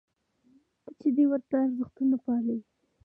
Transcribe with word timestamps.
چې 0.99 1.07
دې 1.15 1.23
ته 1.25 1.29
ورته 1.31 1.55
ارزښتونه 1.65 2.15
پالي. 2.23 2.57